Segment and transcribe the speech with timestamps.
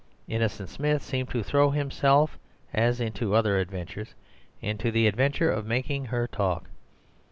[0.27, 2.39] Innocent Smith seemed to throw himself,
[2.73, 4.15] as into other adventures,
[4.59, 6.69] into the adventure of making her talk.